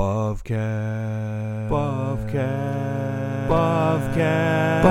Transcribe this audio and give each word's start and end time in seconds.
Bavcast. 0.00 1.68
Bavcast. 1.68 3.48
Bavcast. 3.50 4.82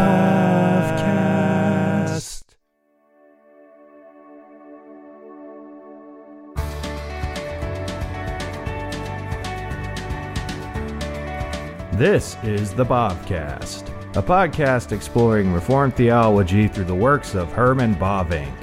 Bavcast. 1.01 2.43
This 11.93 12.37
is 12.43 12.75
the 12.75 12.85
Bavcast, 12.85 13.89
a 14.15 14.21
podcast 14.21 14.91
exploring 14.91 15.51
Reformed 15.51 15.95
theology 15.95 16.67
through 16.67 16.83
the 16.83 16.93
works 16.93 17.33
of 17.33 17.51
Herman 17.51 17.95
Bavinck. 17.95 18.53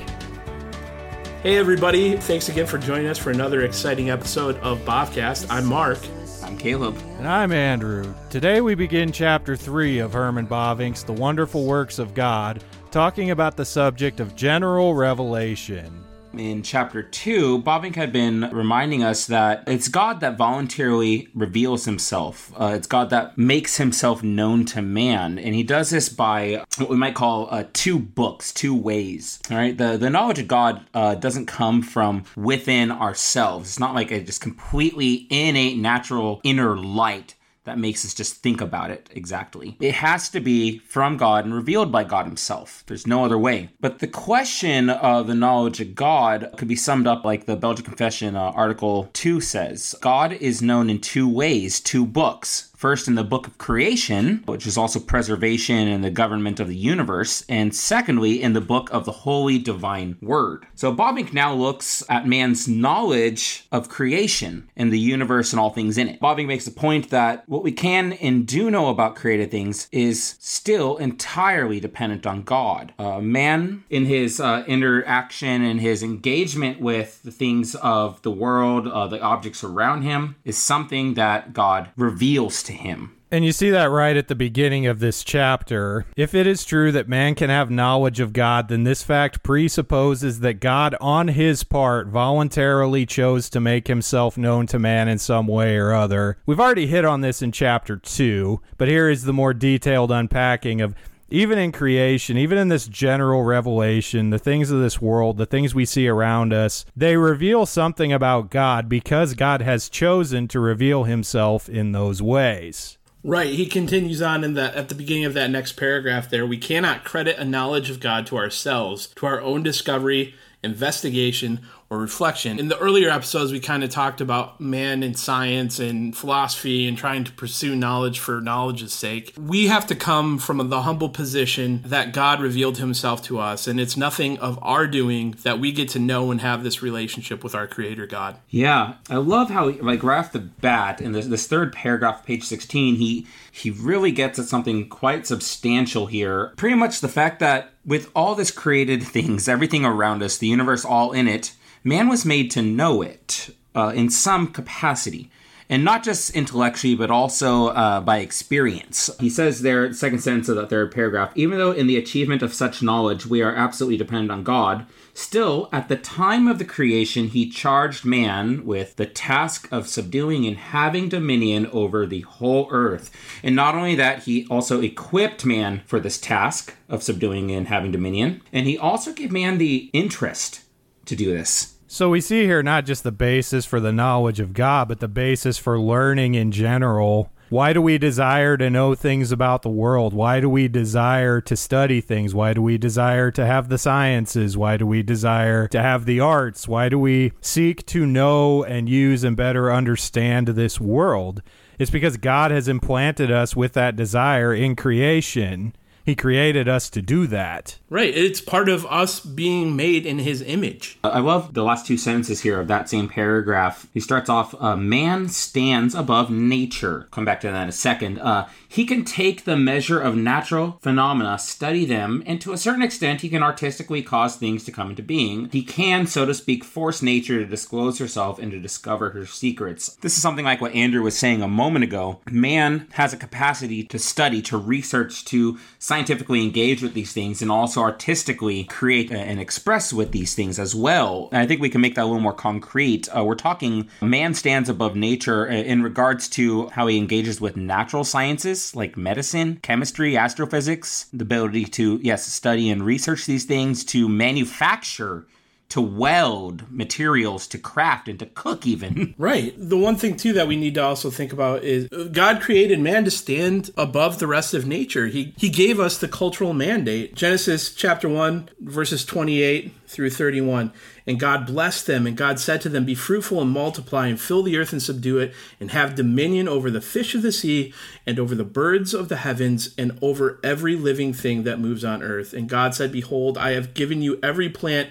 Hey, 1.42 1.56
everybody. 1.56 2.16
Thanks 2.16 2.48
again 2.48 2.66
for 2.66 2.78
joining 2.78 3.08
us 3.08 3.18
for 3.18 3.32
another 3.32 3.62
exciting 3.62 4.10
episode 4.10 4.56
of 4.58 4.78
Bavcast. 4.82 5.48
I'm 5.50 5.64
Mark. 5.66 5.98
I'm 6.46 6.56
Caleb. 6.56 6.96
And 7.18 7.26
I'm 7.26 7.50
Andrew. 7.50 8.14
Today 8.30 8.60
we 8.60 8.76
begin 8.76 9.10
chapter 9.10 9.56
3 9.56 9.98
of 9.98 10.12
Herman 10.12 10.46
Bavinck's 10.46 11.02
The 11.02 11.12
Wonderful 11.12 11.64
Works 11.64 11.98
of 11.98 12.14
God, 12.14 12.62
talking 12.92 13.32
about 13.32 13.56
the 13.56 13.64
subject 13.64 14.20
of 14.20 14.36
general 14.36 14.94
revelation. 14.94 16.05
In 16.38 16.62
chapter 16.62 17.02
2, 17.02 17.62
Bavinck 17.62 17.94
had 17.94 18.12
been 18.12 18.50
reminding 18.52 19.02
us 19.02 19.26
that 19.26 19.64
it's 19.66 19.88
God 19.88 20.20
that 20.20 20.36
voluntarily 20.36 21.28
reveals 21.34 21.84
himself. 21.84 22.52
Uh, 22.58 22.72
it's 22.74 22.86
God 22.86 23.10
that 23.10 23.38
makes 23.38 23.78
himself 23.78 24.22
known 24.22 24.64
to 24.66 24.82
man. 24.82 25.38
And 25.38 25.54
he 25.54 25.62
does 25.62 25.90
this 25.90 26.08
by 26.08 26.64
what 26.76 26.90
we 26.90 26.96
might 26.96 27.14
call 27.14 27.48
uh, 27.50 27.64
two 27.72 27.98
books, 27.98 28.52
two 28.52 28.74
ways. 28.74 29.40
All 29.50 29.56
right. 29.56 29.76
The, 29.76 29.96
the 29.96 30.10
knowledge 30.10 30.38
of 30.38 30.48
God 30.48 30.86
uh, 30.92 31.14
doesn't 31.14 31.46
come 31.46 31.82
from 31.82 32.24
within 32.36 32.90
ourselves. 32.90 33.70
It's 33.70 33.80
not 33.80 33.94
like 33.94 34.10
a 34.10 34.20
just 34.20 34.40
completely 34.40 35.26
innate, 35.30 35.78
natural 35.78 36.40
inner 36.44 36.76
light 36.76 37.34
that 37.66 37.78
makes 37.78 38.04
us 38.04 38.14
just 38.14 38.36
think 38.36 38.60
about 38.60 38.90
it 38.90 39.10
exactly. 39.14 39.76
It 39.80 39.94
has 39.94 40.28
to 40.30 40.40
be 40.40 40.78
from 40.78 41.16
God 41.16 41.44
and 41.44 41.52
revealed 41.52 41.92
by 41.92 42.04
God 42.04 42.24
Himself. 42.24 42.84
There's 42.86 43.06
no 43.06 43.24
other 43.24 43.36
way. 43.36 43.70
But 43.80 43.98
the 43.98 44.06
question 44.06 44.88
of 44.88 45.26
the 45.26 45.34
knowledge 45.34 45.80
of 45.80 45.94
God 45.94 46.50
could 46.56 46.68
be 46.68 46.76
summed 46.76 47.06
up 47.06 47.24
like 47.24 47.46
the 47.46 47.56
Belgic 47.56 47.84
Confession, 47.84 48.36
uh, 48.36 48.52
Article 48.54 49.10
2 49.12 49.40
says 49.40 49.96
God 50.00 50.32
is 50.32 50.62
known 50.62 50.88
in 50.88 51.00
two 51.00 51.28
ways, 51.28 51.80
two 51.80 52.06
books. 52.06 52.70
First, 52.86 53.08
in 53.08 53.16
the 53.16 53.24
book 53.24 53.48
of 53.48 53.58
creation, 53.58 54.44
which 54.46 54.64
is 54.64 54.78
also 54.78 55.00
preservation 55.00 55.88
and 55.88 56.04
the 56.04 56.10
government 56.10 56.60
of 56.60 56.68
the 56.68 56.76
universe. 56.76 57.44
And 57.48 57.74
secondly, 57.74 58.40
in 58.40 58.52
the 58.52 58.60
book 58.60 58.88
of 58.92 59.04
the 59.04 59.10
holy 59.10 59.58
divine 59.58 60.16
word. 60.22 60.68
So 60.76 60.94
Bavinck 60.94 61.32
now 61.32 61.52
looks 61.52 62.04
at 62.08 62.28
man's 62.28 62.68
knowledge 62.68 63.66
of 63.72 63.88
creation 63.88 64.70
and 64.76 64.92
the 64.92 65.00
universe 65.00 65.52
and 65.52 65.58
all 65.58 65.70
things 65.70 65.98
in 65.98 66.06
it. 66.08 66.20
Bavinck 66.20 66.46
makes 66.46 66.64
the 66.64 66.70
point 66.70 67.10
that 67.10 67.42
what 67.48 67.64
we 67.64 67.72
can 67.72 68.12
and 68.12 68.46
do 68.46 68.70
know 68.70 68.88
about 68.88 69.16
created 69.16 69.50
things 69.50 69.88
is 69.90 70.36
still 70.38 70.96
entirely 70.98 71.80
dependent 71.80 72.24
on 72.24 72.44
God. 72.44 72.94
Uh, 73.00 73.20
man, 73.20 73.82
in 73.90 74.04
his 74.04 74.38
uh, 74.38 74.62
interaction 74.68 75.62
and 75.62 75.80
his 75.80 76.04
engagement 76.04 76.80
with 76.80 77.20
the 77.24 77.32
things 77.32 77.74
of 77.74 78.22
the 78.22 78.30
world, 78.30 78.86
uh, 78.86 79.08
the 79.08 79.20
objects 79.20 79.64
around 79.64 80.02
him, 80.02 80.36
is 80.44 80.56
something 80.56 81.14
that 81.14 81.52
God 81.52 81.90
reveals 81.96 82.62
to 82.62 82.75
him. 82.76 83.16
And 83.28 83.44
you 83.44 83.50
see 83.50 83.70
that 83.70 83.90
right 83.90 84.16
at 84.16 84.28
the 84.28 84.36
beginning 84.36 84.86
of 84.86 85.00
this 85.00 85.24
chapter. 85.24 86.06
If 86.16 86.32
it 86.32 86.46
is 86.46 86.64
true 86.64 86.92
that 86.92 87.08
man 87.08 87.34
can 87.34 87.50
have 87.50 87.70
knowledge 87.70 88.20
of 88.20 88.32
God, 88.32 88.68
then 88.68 88.84
this 88.84 89.02
fact 89.02 89.42
presupposes 89.42 90.40
that 90.40 90.60
God, 90.60 90.94
on 91.00 91.28
his 91.28 91.64
part, 91.64 92.06
voluntarily 92.06 93.04
chose 93.04 93.50
to 93.50 93.60
make 93.60 93.88
himself 93.88 94.38
known 94.38 94.68
to 94.68 94.78
man 94.78 95.08
in 95.08 95.18
some 95.18 95.48
way 95.48 95.76
or 95.76 95.92
other. 95.92 96.38
We've 96.46 96.60
already 96.60 96.86
hit 96.86 97.04
on 97.04 97.20
this 97.20 97.42
in 97.42 97.50
chapter 97.50 97.96
2, 97.96 98.60
but 98.78 98.86
here 98.86 99.10
is 99.10 99.24
the 99.24 99.32
more 99.32 99.52
detailed 99.52 100.12
unpacking 100.12 100.80
of 100.80 100.94
even 101.28 101.58
in 101.58 101.72
creation, 101.72 102.36
even 102.36 102.58
in 102.58 102.68
this 102.68 102.86
general 102.86 103.42
revelation, 103.42 104.30
the 104.30 104.38
things 104.38 104.70
of 104.70 104.80
this 104.80 105.00
world, 105.00 105.38
the 105.38 105.46
things 105.46 105.74
we 105.74 105.84
see 105.84 106.06
around 106.06 106.52
us, 106.52 106.84
they 106.96 107.16
reveal 107.16 107.66
something 107.66 108.12
about 108.12 108.50
God 108.50 108.88
because 108.88 109.34
God 109.34 109.60
has 109.62 109.88
chosen 109.88 110.46
to 110.48 110.60
reveal 110.60 111.04
himself 111.04 111.68
in 111.68 111.92
those 111.92 112.22
ways. 112.22 112.98
Right. 113.24 113.52
He 113.52 113.66
continues 113.66 114.22
on 114.22 114.44
in 114.44 114.54
that 114.54 114.76
at 114.76 114.88
the 114.88 114.94
beginning 114.94 115.24
of 115.24 115.34
that 115.34 115.50
next 115.50 115.72
paragraph 115.72 116.30
there. 116.30 116.46
We 116.46 116.58
cannot 116.58 117.02
credit 117.02 117.38
a 117.38 117.44
knowledge 117.44 117.90
of 117.90 117.98
God 117.98 118.24
to 118.28 118.36
ourselves, 118.36 119.08
to 119.16 119.26
our 119.26 119.40
own 119.40 119.64
discovery, 119.64 120.36
investigation, 120.62 121.60
or 121.88 121.98
reflection. 121.98 122.58
In 122.58 122.68
the 122.68 122.78
earlier 122.78 123.08
episodes, 123.10 123.52
we 123.52 123.60
kind 123.60 123.84
of 123.84 123.90
talked 123.90 124.20
about 124.20 124.60
man 124.60 125.02
and 125.02 125.16
science 125.16 125.78
and 125.78 126.16
philosophy 126.16 126.88
and 126.88 126.98
trying 126.98 127.24
to 127.24 127.32
pursue 127.32 127.76
knowledge 127.76 128.18
for 128.18 128.40
knowledge's 128.40 128.92
sake. 128.92 129.32
We 129.38 129.68
have 129.68 129.86
to 129.86 129.94
come 129.94 130.38
from 130.38 130.68
the 130.68 130.82
humble 130.82 131.08
position 131.08 131.82
that 131.86 132.12
God 132.12 132.40
revealed 132.40 132.78
himself 132.78 133.22
to 133.24 133.38
us, 133.38 133.66
and 133.68 133.78
it's 133.78 133.96
nothing 133.96 134.38
of 134.38 134.58
our 134.62 134.86
doing 134.86 135.36
that 135.42 135.60
we 135.60 135.70
get 135.70 135.88
to 135.90 135.98
know 135.98 136.30
and 136.30 136.40
have 136.40 136.64
this 136.64 136.82
relationship 136.82 137.44
with 137.44 137.54
our 137.54 137.66
Creator 137.66 138.06
God. 138.06 138.36
Yeah, 138.48 138.94
I 139.08 139.16
love 139.16 139.50
how, 139.50 139.70
like, 139.70 140.02
right 140.02 140.18
off 140.18 140.32
the 140.32 140.40
bat, 140.40 141.00
in 141.00 141.12
this, 141.12 141.26
this 141.26 141.46
third 141.46 141.72
paragraph, 141.72 142.26
page 142.26 142.42
16, 142.42 142.96
he, 142.96 143.26
he 143.52 143.70
really 143.70 144.10
gets 144.10 144.38
at 144.38 144.46
something 144.46 144.88
quite 144.88 145.26
substantial 145.26 146.06
here. 146.06 146.52
Pretty 146.56 146.74
much 146.76 147.00
the 147.00 147.08
fact 147.08 147.38
that 147.40 147.70
with 147.84 148.10
all 148.14 148.34
this 148.34 148.50
created 148.50 149.02
things, 149.02 149.48
everything 149.48 149.84
around 149.84 150.22
us, 150.22 150.38
the 150.38 150.48
universe 150.48 150.84
all 150.84 151.12
in 151.12 151.28
it, 151.28 151.52
man 151.86 152.08
was 152.08 152.26
made 152.26 152.50
to 152.50 152.62
know 152.62 153.00
it 153.00 153.54
uh, 153.76 153.92
in 153.94 154.10
some 154.10 154.48
capacity. 154.48 155.30
And 155.68 155.84
not 155.84 156.04
just 156.04 156.30
intellectually, 156.30 156.94
but 156.94 157.10
also 157.10 157.68
uh, 157.68 158.00
by 158.00 158.18
experience. 158.18 159.10
He 159.18 159.28
says 159.28 159.62
there, 159.62 159.92
second 159.92 160.20
sentence 160.20 160.48
of 160.48 160.54
the 160.54 160.66
third 160.66 160.92
paragraph, 160.92 161.32
even 161.34 161.58
though 161.58 161.72
in 161.72 161.88
the 161.88 161.96
achievement 161.96 162.42
of 162.42 162.54
such 162.54 162.82
knowledge 162.82 163.26
we 163.26 163.42
are 163.42 163.54
absolutely 163.54 163.96
dependent 163.96 164.30
on 164.30 164.44
God, 164.44 164.86
still, 165.12 165.68
at 165.72 165.88
the 165.88 165.96
time 165.96 166.46
of 166.46 166.60
the 166.60 166.64
creation, 166.64 167.28
he 167.28 167.50
charged 167.50 168.04
man 168.04 168.64
with 168.64 168.94
the 168.94 169.06
task 169.06 169.66
of 169.72 169.88
subduing 169.88 170.46
and 170.46 170.56
having 170.56 171.08
dominion 171.08 171.66
over 171.72 172.06
the 172.06 172.20
whole 172.20 172.68
earth. 172.70 173.10
And 173.42 173.56
not 173.56 173.74
only 173.74 173.96
that, 173.96 174.22
he 174.22 174.46
also 174.48 174.80
equipped 174.80 175.44
man 175.44 175.82
for 175.84 175.98
this 175.98 176.18
task 176.18 176.76
of 176.88 177.02
subduing 177.02 177.50
and 177.50 177.66
having 177.66 177.90
dominion, 177.90 178.40
and 178.52 178.68
he 178.68 178.78
also 178.78 179.12
gave 179.12 179.32
man 179.32 179.58
the 179.58 179.90
interest 179.92 180.60
to 181.06 181.16
do 181.16 181.32
this. 181.32 181.75
So 181.88 182.10
we 182.10 182.20
see 182.20 182.42
here 182.42 182.64
not 182.64 182.84
just 182.84 183.04
the 183.04 183.12
basis 183.12 183.64
for 183.64 183.78
the 183.78 183.92
knowledge 183.92 184.40
of 184.40 184.52
God, 184.52 184.88
but 184.88 184.98
the 184.98 185.06
basis 185.06 185.56
for 185.56 185.78
learning 185.78 186.34
in 186.34 186.50
general. 186.50 187.30
Why 187.48 187.72
do 187.72 187.80
we 187.80 187.96
desire 187.96 188.56
to 188.56 188.68
know 188.68 188.96
things 188.96 189.30
about 189.30 189.62
the 189.62 189.70
world? 189.70 190.12
Why 190.12 190.40
do 190.40 190.50
we 190.50 190.66
desire 190.66 191.40
to 191.42 191.56
study 191.56 192.00
things? 192.00 192.34
Why 192.34 192.54
do 192.54 192.60
we 192.60 192.76
desire 192.76 193.30
to 193.30 193.46
have 193.46 193.68
the 193.68 193.78
sciences? 193.78 194.56
Why 194.56 194.76
do 194.76 194.84
we 194.84 195.04
desire 195.04 195.68
to 195.68 195.80
have 195.80 196.06
the 196.06 196.18
arts? 196.18 196.66
Why 196.66 196.88
do 196.88 196.98
we 196.98 197.30
seek 197.40 197.86
to 197.86 198.04
know 198.04 198.64
and 198.64 198.88
use 198.88 199.22
and 199.22 199.36
better 199.36 199.72
understand 199.72 200.48
this 200.48 200.80
world? 200.80 201.40
It's 201.78 201.92
because 201.92 202.16
God 202.16 202.50
has 202.50 202.66
implanted 202.66 203.30
us 203.30 203.54
with 203.54 203.74
that 203.74 203.94
desire 203.94 204.52
in 204.52 204.74
creation. 204.74 205.72
He 206.06 206.14
created 206.14 206.68
us 206.68 206.88
to 206.90 207.02
do 207.02 207.26
that. 207.26 207.78
Right. 207.90 208.16
It's 208.16 208.40
part 208.40 208.68
of 208.68 208.86
us 208.86 209.18
being 209.18 209.74
made 209.74 210.06
in 210.06 210.20
his 210.20 210.40
image. 210.40 210.98
I 211.02 211.18
love 211.18 211.52
the 211.54 211.64
last 211.64 211.84
two 211.84 211.96
sentences 211.96 212.42
here 212.42 212.60
of 212.60 212.68
that 212.68 212.88
same 212.88 213.08
paragraph. 213.08 213.88
He 213.92 213.98
starts 213.98 214.30
off, 214.30 214.54
uh, 214.60 214.76
man 214.76 215.28
stands 215.28 215.96
above 215.96 216.30
nature. 216.30 217.08
Come 217.10 217.24
back 217.24 217.40
to 217.40 217.48
that 217.48 217.64
in 217.64 217.68
a 217.68 217.72
second. 217.72 218.20
Uh, 218.20 218.46
he 218.68 218.86
can 218.86 219.04
take 219.04 219.44
the 219.44 219.56
measure 219.56 220.00
of 220.00 220.14
natural 220.16 220.78
phenomena, 220.80 221.40
study 221.40 221.84
them, 221.84 222.22
and 222.24 222.40
to 222.40 222.52
a 222.52 222.58
certain 222.58 222.82
extent, 222.82 223.22
he 223.22 223.28
can 223.28 223.42
artistically 223.42 224.02
cause 224.02 224.36
things 224.36 224.62
to 224.64 224.72
come 224.72 224.90
into 224.90 225.02
being. 225.02 225.48
He 225.50 225.64
can, 225.64 226.06
so 226.06 226.24
to 226.24 226.34
speak, 226.34 226.62
force 226.62 227.02
nature 227.02 227.38
to 227.38 227.46
disclose 227.46 227.98
herself 227.98 228.38
and 228.38 228.52
to 228.52 228.60
discover 228.60 229.10
her 229.10 229.26
secrets. 229.26 229.96
This 229.96 230.16
is 230.16 230.22
something 230.22 230.44
like 230.44 230.60
what 230.60 230.74
Andrew 230.74 231.02
was 231.02 231.18
saying 231.18 231.42
a 231.42 231.48
moment 231.48 231.84
ago. 231.84 232.20
Man 232.30 232.86
has 232.92 233.12
a 233.12 233.16
capacity 233.16 233.82
to 233.84 233.98
study, 233.98 234.40
to 234.42 234.56
research, 234.56 235.24
to 235.26 235.58
scientifically 235.96 236.42
engage 236.42 236.82
with 236.82 236.92
these 236.92 237.14
things, 237.14 237.40
and 237.40 237.50
also 237.50 237.80
artistically 237.80 238.64
create 238.64 239.10
and 239.10 239.40
express 239.40 239.94
with 239.94 240.12
these 240.12 240.34
things 240.34 240.58
as 240.58 240.74
well. 240.74 241.30
And 241.32 241.40
I 241.40 241.46
think 241.46 241.62
we 241.62 241.70
can 241.70 241.80
make 241.80 241.94
that 241.94 242.02
a 242.02 242.04
little 242.04 242.20
more 242.20 242.34
concrete. 242.34 243.08
Uh, 243.16 243.24
we're 243.24 243.34
talking 243.34 243.88
man 244.02 244.34
stands 244.34 244.68
above 244.68 244.94
nature 244.94 245.46
in 245.46 245.82
regards 245.82 246.28
to 246.28 246.68
how 246.68 246.86
he 246.86 246.98
engages 246.98 247.40
with 247.40 247.56
natural 247.56 248.04
sciences 248.04 248.76
like 248.76 248.98
medicine, 248.98 249.58
chemistry, 249.62 250.18
astrophysics, 250.18 251.06
the 251.14 251.22
ability 251.22 251.64
to, 251.64 251.98
yes, 252.02 252.26
study 252.26 252.68
and 252.68 252.84
research 252.84 253.24
these 253.24 253.46
things, 253.46 253.82
to 253.86 254.06
manufacture 254.06 255.24
to 255.68 255.80
weld 255.80 256.70
materials 256.70 257.46
to 257.48 257.58
craft 257.58 258.08
and 258.08 258.18
to 258.20 258.26
cook 258.26 258.66
even. 258.66 259.14
Right. 259.26 259.54
The 259.56 259.76
one 259.76 259.96
thing 259.96 260.16
too 260.16 260.34
that 260.34 260.46
we 260.46 260.56
need 260.56 260.74
to 260.74 260.82
also 260.82 261.10
think 261.10 261.32
about 261.32 261.64
is 261.64 261.88
uh, 261.90 262.04
god 262.04 262.40
created 262.40 262.78
man 262.80 263.04
to 263.04 263.10
stand 263.10 263.70
above 263.76 264.18
the 264.18 264.26
rest 264.26 264.52
of 264.54 264.66
nature. 264.66 265.06
He 265.06 265.34
he 265.36 265.48
gave 265.48 265.80
us 265.80 265.98
the 265.98 266.08
cultural 266.08 266.52
mandate. 266.52 267.14
Genesis 267.14 267.72
chapter 267.74 268.08
1 268.08 268.50
verses 268.60 269.04
28 269.04 269.72
through 269.86 270.10
31 270.10 270.72
and 271.06 271.20
god 271.20 271.46
blessed 271.46 271.86
them 271.86 272.06
and 272.06 272.16
god 272.16 272.38
said 272.38 272.60
to 272.60 272.68
them 272.68 272.84
be 272.84 272.94
fruitful 272.94 273.40
and 273.40 273.50
multiply 273.50 274.08
and 274.08 274.20
fill 274.20 274.42
the 274.42 274.56
earth 274.56 274.72
and 274.72 274.82
subdue 274.82 275.18
it 275.18 275.32
and 275.60 275.70
have 275.70 275.94
dominion 275.94 276.48
over 276.48 276.70
the 276.70 276.80
fish 276.80 277.14
of 277.14 277.22
the 277.22 277.32
sea 277.32 277.72
and 278.04 278.18
over 278.18 278.34
the 278.34 278.44
birds 278.44 278.92
of 278.92 279.08
the 279.08 279.16
heavens 279.16 279.74
and 279.78 279.96
over 280.02 280.40
every 280.42 280.74
living 280.74 281.12
thing 281.12 281.44
that 281.44 281.60
moves 281.60 281.84
on 281.84 282.02
earth. 282.02 282.32
And 282.32 282.48
god 282.48 282.74
said 282.74 282.92
behold 282.92 283.38
i 283.38 283.52
have 283.52 283.74
given 283.74 284.02
you 284.02 284.18
every 284.22 284.48
plant 284.48 284.90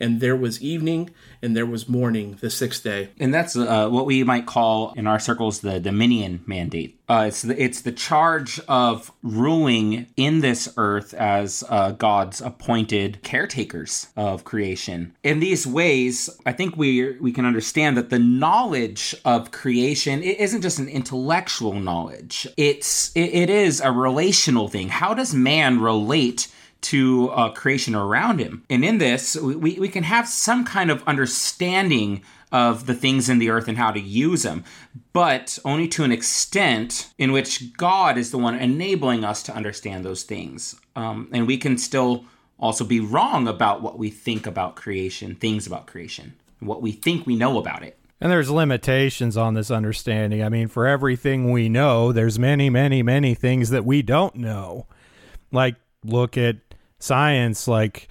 And 0.00 0.20
there 0.20 0.36
was 0.36 0.62
evening, 0.62 1.10
and 1.42 1.54
there 1.54 1.66
was 1.66 1.88
morning 1.88 2.38
the 2.40 2.50
sixth 2.50 2.82
day. 2.82 3.10
And 3.18 3.32
that's 3.32 3.54
uh, 3.54 3.88
what 3.88 4.06
we 4.06 4.24
might 4.24 4.46
call 4.46 4.92
in 4.94 5.06
our 5.06 5.18
circles 5.18 5.60
the 5.60 5.78
dominion 5.78 6.42
mandate. 6.46 6.98
Uh, 7.08 7.24
it's 7.26 7.42
the, 7.42 7.60
it's 7.60 7.80
the 7.80 7.92
charge 7.92 8.60
of 8.68 9.10
ruling 9.22 10.06
in 10.16 10.40
this 10.40 10.72
earth 10.76 11.12
as 11.14 11.64
uh, 11.68 11.90
God's 11.90 12.40
appointed 12.40 13.22
caretakers 13.24 14.06
of 14.16 14.44
creation. 14.44 15.16
In 15.24 15.40
these 15.40 15.66
ways, 15.66 16.30
I 16.46 16.52
think 16.52 16.76
we 16.76 17.18
we 17.18 17.32
can 17.32 17.44
understand 17.44 17.96
that 17.96 18.10
the 18.10 18.18
knowledge 18.20 19.14
of 19.24 19.50
creation 19.50 20.22
it 20.22 20.38
isn't 20.38 20.62
just 20.62 20.78
an 20.78 20.88
intellectual 20.88 21.74
knowledge. 21.74 22.46
It's 22.56 23.10
it, 23.16 23.34
it 23.34 23.50
is 23.50 23.80
a 23.80 23.90
relational 23.90 24.68
thing. 24.68 24.88
How 24.88 25.12
does 25.12 25.34
man 25.34 25.80
relate? 25.80 26.46
To 26.82 27.30
uh, 27.30 27.50
creation 27.50 27.94
around 27.94 28.38
him. 28.38 28.64
And 28.70 28.84
in 28.84 28.98
this, 28.98 29.36
we, 29.36 29.78
we 29.78 29.88
can 29.88 30.04
have 30.04 30.28
some 30.28 30.64
kind 30.64 30.90
of 30.90 31.02
understanding 31.06 32.22
of 32.52 32.86
the 32.86 32.94
things 32.94 33.28
in 33.28 33.38
the 33.38 33.50
earth 33.50 33.68
and 33.68 33.78
how 33.78 33.92
to 33.92 34.00
use 34.00 34.42
them, 34.42 34.64
but 35.12 35.58
only 35.64 35.86
to 35.88 36.04
an 36.04 36.12
extent 36.12 37.12
in 37.16 37.32
which 37.32 37.72
God 37.76 38.18
is 38.18 38.30
the 38.30 38.38
one 38.38 38.56
enabling 38.58 39.24
us 39.24 39.42
to 39.44 39.54
understand 39.54 40.04
those 40.04 40.24
things. 40.24 40.74
Um, 40.96 41.28
and 41.32 41.46
we 41.46 41.56
can 41.56 41.78
still 41.78 42.24
also 42.58 42.84
be 42.84 43.00
wrong 43.00 43.46
about 43.46 43.82
what 43.82 43.98
we 43.98 44.10
think 44.10 44.46
about 44.46 44.76
creation, 44.76 45.34
things 45.34 45.66
about 45.66 45.86
creation, 45.86 46.34
what 46.58 46.82
we 46.82 46.92
think 46.92 47.26
we 47.26 47.36
know 47.36 47.58
about 47.58 47.82
it. 47.82 47.96
And 48.20 48.30
there's 48.30 48.50
limitations 48.50 49.36
on 49.36 49.54
this 49.54 49.70
understanding. 49.70 50.42
I 50.42 50.50
mean, 50.50 50.68
for 50.68 50.86
everything 50.86 51.52
we 51.52 51.70
know, 51.70 52.12
there's 52.12 52.38
many, 52.38 52.68
many, 52.68 53.02
many 53.02 53.34
things 53.34 53.70
that 53.70 53.86
we 53.86 54.02
don't 54.02 54.34
know. 54.34 54.86
Like, 55.50 55.76
look 56.04 56.36
at 56.36 56.56
science 57.00 57.66
like 57.66 58.08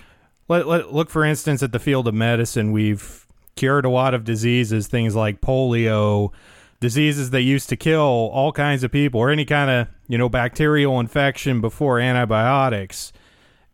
let, 0.50 0.68
let, 0.68 0.91
look 0.91 1.09
for 1.09 1.24
instance 1.24 1.63
at 1.63 1.71
the 1.71 1.80
field 1.80 2.07
of 2.07 2.13
medicine. 2.13 2.71
We've 2.71 3.25
cured 3.56 3.86
a 3.86 3.89
lot 3.89 4.13
of 4.13 4.24
diseases 4.24 4.88
things 4.88 5.15
like 5.15 5.41
polio 5.41 6.31
diseases 6.80 7.30
that 7.31 7.41
used 7.41 7.69
to 7.69 7.75
kill 7.75 8.00
all 8.00 8.51
kinds 8.51 8.83
of 8.83 8.91
people 8.91 9.19
or 9.19 9.30
any 9.30 9.45
kind 9.45 9.69
of 9.69 9.88
you 10.07 10.18
know 10.18 10.30
bacterial 10.30 11.00
infection 11.00 11.62
before 11.62 12.00
antibiotics. 12.00 13.13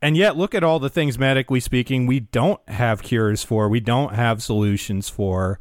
And 0.02 0.16
yet 0.16 0.38
look 0.38 0.54
at 0.54 0.64
all 0.64 0.80
the 0.80 0.90
things 0.90 1.18
medically 1.18 1.60
speaking 1.60 2.06
we 2.06 2.20
don't 2.20 2.62
have 2.70 3.02
cures 3.02 3.44
for 3.44 3.70
we 3.70 3.80
don't 3.80 4.14
have 4.14 4.44
solutions 4.44 5.10
for. 5.10 5.60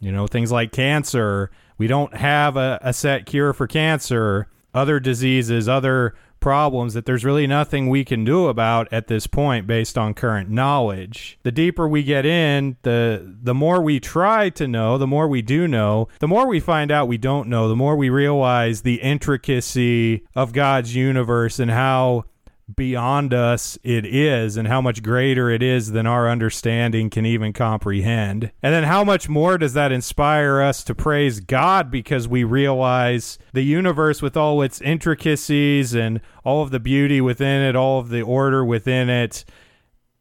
You 0.00 0.12
know 0.12 0.26
things 0.26 0.50
like 0.50 0.72
cancer 0.72 1.50
we 1.78 1.86
don't 1.86 2.14
have 2.14 2.56
a, 2.56 2.78
a 2.82 2.92
set 2.92 3.26
cure 3.26 3.52
for 3.52 3.66
cancer 3.66 4.48
other 4.74 5.00
diseases 5.00 5.68
other 5.68 6.14
problems 6.44 6.92
that 6.92 7.06
there's 7.06 7.24
really 7.24 7.46
nothing 7.46 7.88
we 7.88 8.04
can 8.04 8.22
do 8.22 8.48
about 8.48 8.86
at 8.92 9.06
this 9.06 9.26
point 9.26 9.66
based 9.66 9.96
on 9.96 10.12
current 10.12 10.50
knowledge. 10.50 11.38
The 11.42 11.50
deeper 11.50 11.88
we 11.88 12.02
get 12.02 12.26
in, 12.26 12.76
the 12.82 13.34
the 13.42 13.54
more 13.54 13.80
we 13.80 13.98
try 13.98 14.50
to 14.50 14.68
know, 14.68 14.98
the 14.98 15.06
more 15.06 15.26
we 15.26 15.40
do 15.40 15.66
know, 15.66 16.08
the 16.20 16.28
more 16.28 16.46
we 16.46 16.60
find 16.60 16.90
out 16.90 17.08
we 17.08 17.16
don't 17.16 17.48
know, 17.48 17.66
the 17.66 17.74
more 17.74 17.96
we 17.96 18.10
realize 18.10 18.82
the 18.82 18.96
intricacy 18.96 20.26
of 20.36 20.52
God's 20.52 20.94
universe 20.94 21.58
and 21.58 21.70
how 21.70 22.26
beyond 22.72 23.34
us 23.34 23.78
it 23.82 24.06
is 24.06 24.56
and 24.56 24.68
how 24.68 24.80
much 24.80 25.02
greater 25.02 25.50
it 25.50 25.62
is 25.62 25.92
than 25.92 26.06
our 26.06 26.28
understanding 26.28 27.10
can 27.10 27.26
even 27.26 27.52
comprehend. 27.52 28.50
And 28.62 28.74
then 28.74 28.84
how 28.84 29.04
much 29.04 29.28
more 29.28 29.58
does 29.58 29.74
that 29.74 29.92
inspire 29.92 30.60
us 30.60 30.82
to 30.84 30.94
praise 30.94 31.40
God 31.40 31.90
because 31.90 32.26
we 32.26 32.44
realize 32.44 33.38
the 33.52 33.62
universe 33.62 34.22
with 34.22 34.36
all 34.36 34.62
its 34.62 34.80
intricacies 34.80 35.94
and 35.94 36.20
all 36.44 36.62
of 36.62 36.70
the 36.70 36.80
beauty 36.80 37.20
within 37.20 37.62
it, 37.62 37.76
all 37.76 38.00
of 38.00 38.08
the 38.08 38.22
order 38.22 38.64
within 38.64 39.10
it, 39.10 39.44